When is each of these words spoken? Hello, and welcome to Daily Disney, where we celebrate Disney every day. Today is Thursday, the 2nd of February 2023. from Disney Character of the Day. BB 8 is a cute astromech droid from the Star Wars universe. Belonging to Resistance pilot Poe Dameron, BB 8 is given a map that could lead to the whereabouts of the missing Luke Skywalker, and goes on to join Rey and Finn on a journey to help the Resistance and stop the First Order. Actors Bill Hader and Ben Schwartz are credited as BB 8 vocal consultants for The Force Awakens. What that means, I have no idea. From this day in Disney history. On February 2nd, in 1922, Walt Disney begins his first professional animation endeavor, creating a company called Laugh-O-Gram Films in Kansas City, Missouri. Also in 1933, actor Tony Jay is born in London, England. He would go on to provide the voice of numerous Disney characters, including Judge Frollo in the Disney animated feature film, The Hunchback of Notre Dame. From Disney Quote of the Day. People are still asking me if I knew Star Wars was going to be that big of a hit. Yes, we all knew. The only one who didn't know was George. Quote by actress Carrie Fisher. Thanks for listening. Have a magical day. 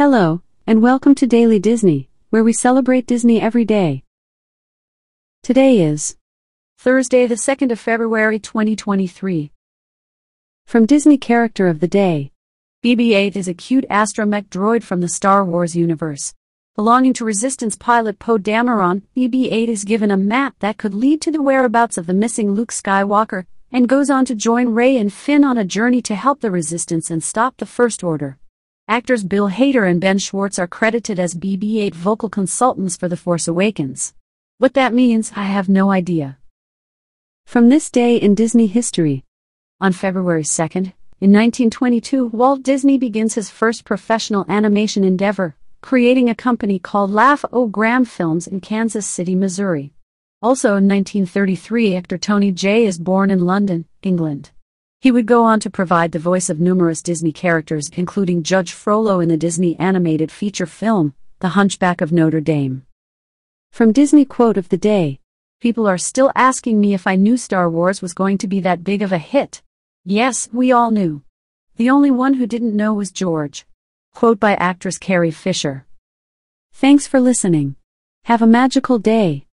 Hello, 0.00 0.40
and 0.66 0.80
welcome 0.80 1.14
to 1.16 1.26
Daily 1.26 1.58
Disney, 1.58 2.08
where 2.30 2.42
we 2.42 2.54
celebrate 2.54 3.06
Disney 3.06 3.38
every 3.38 3.66
day. 3.66 4.02
Today 5.42 5.82
is 5.82 6.16
Thursday, 6.78 7.26
the 7.26 7.34
2nd 7.34 7.70
of 7.70 7.78
February 7.78 8.38
2023. 8.38 9.52
from 10.64 10.86
Disney 10.86 11.18
Character 11.18 11.68
of 11.68 11.80
the 11.80 11.86
Day. 11.86 12.32
BB 12.82 13.14
8 13.14 13.36
is 13.36 13.46
a 13.46 13.52
cute 13.52 13.84
astromech 13.90 14.48
droid 14.48 14.82
from 14.82 15.02
the 15.02 15.06
Star 15.06 15.44
Wars 15.44 15.76
universe. 15.76 16.32
Belonging 16.76 17.12
to 17.12 17.26
Resistance 17.26 17.76
pilot 17.76 18.18
Poe 18.18 18.38
Dameron, 18.38 19.02
BB 19.14 19.52
8 19.52 19.68
is 19.68 19.84
given 19.84 20.10
a 20.10 20.16
map 20.16 20.54
that 20.60 20.78
could 20.78 20.94
lead 20.94 21.20
to 21.20 21.30
the 21.30 21.42
whereabouts 21.42 21.98
of 21.98 22.06
the 22.06 22.14
missing 22.14 22.52
Luke 22.52 22.72
Skywalker, 22.72 23.44
and 23.70 23.86
goes 23.86 24.08
on 24.08 24.24
to 24.24 24.34
join 24.34 24.70
Rey 24.70 24.96
and 24.96 25.12
Finn 25.12 25.44
on 25.44 25.58
a 25.58 25.64
journey 25.66 26.00
to 26.00 26.14
help 26.14 26.40
the 26.40 26.50
Resistance 26.50 27.10
and 27.10 27.22
stop 27.22 27.58
the 27.58 27.66
First 27.66 28.02
Order. 28.02 28.38
Actors 28.90 29.22
Bill 29.22 29.50
Hader 29.50 29.88
and 29.88 30.00
Ben 30.00 30.18
Schwartz 30.18 30.58
are 30.58 30.66
credited 30.66 31.20
as 31.20 31.36
BB 31.36 31.76
8 31.80 31.94
vocal 31.94 32.28
consultants 32.28 32.96
for 32.96 33.06
The 33.06 33.16
Force 33.16 33.46
Awakens. 33.46 34.14
What 34.58 34.74
that 34.74 34.92
means, 34.92 35.30
I 35.36 35.44
have 35.44 35.68
no 35.68 35.92
idea. 35.92 36.38
From 37.46 37.68
this 37.68 37.88
day 37.88 38.16
in 38.16 38.34
Disney 38.34 38.66
history. 38.66 39.22
On 39.80 39.92
February 39.92 40.42
2nd, 40.42 40.92
in 41.20 41.30
1922, 41.30 42.26
Walt 42.26 42.64
Disney 42.64 42.98
begins 42.98 43.34
his 43.34 43.48
first 43.48 43.84
professional 43.84 44.44
animation 44.48 45.04
endeavor, 45.04 45.54
creating 45.82 46.28
a 46.28 46.34
company 46.34 46.80
called 46.80 47.12
Laugh-O-Gram 47.12 48.04
Films 48.04 48.48
in 48.48 48.58
Kansas 48.60 49.06
City, 49.06 49.36
Missouri. 49.36 49.92
Also 50.42 50.70
in 50.70 50.88
1933, 50.88 51.94
actor 51.94 52.18
Tony 52.18 52.50
Jay 52.50 52.86
is 52.86 52.98
born 52.98 53.30
in 53.30 53.46
London, 53.46 53.84
England. 54.02 54.50
He 55.02 55.10
would 55.10 55.24
go 55.24 55.44
on 55.44 55.60
to 55.60 55.70
provide 55.70 56.12
the 56.12 56.18
voice 56.18 56.50
of 56.50 56.60
numerous 56.60 57.00
Disney 57.00 57.32
characters, 57.32 57.88
including 57.96 58.42
Judge 58.42 58.72
Frollo 58.72 59.20
in 59.20 59.30
the 59.30 59.38
Disney 59.38 59.74
animated 59.78 60.30
feature 60.30 60.66
film, 60.66 61.14
The 61.38 61.48
Hunchback 61.50 62.02
of 62.02 62.12
Notre 62.12 62.42
Dame. 62.42 62.84
From 63.72 63.92
Disney 63.92 64.26
Quote 64.26 64.58
of 64.58 64.68
the 64.68 64.76
Day. 64.76 65.18
People 65.58 65.86
are 65.86 65.96
still 65.96 66.30
asking 66.34 66.78
me 66.78 66.92
if 66.92 67.06
I 67.06 67.16
knew 67.16 67.38
Star 67.38 67.70
Wars 67.70 68.02
was 68.02 68.12
going 68.12 68.36
to 68.38 68.46
be 68.46 68.60
that 68.60 68.84
big 68.84 69.00
of 69.00 69.10
a 69.10 69.16
hit. 69.16 69.62
Yes, 70.04 70.50
we 70.52 70.70
all 70.70 70.90
knew. 70.90 71.22
The 71.76 71.88
only 71.88 72.10
one 72.10 72.34
who 72.34 72.46
didn't 72.46 72.76
know 72.76 72.92
was 72.92 73.10
George. 73.10 73.64
Quote 74.14 74.38
by 74.38 74.52
actress 74.56 74.98
Carrie 74.98 75.30
Fisher. 75.30 75.86
Thanks 76.74 77.06
for 77.06 77.20
listening. 77.20 77.76
Have 78.24 78.42
a 78.42 78.46
magical 78.46 78.98
day. 78.98 79.46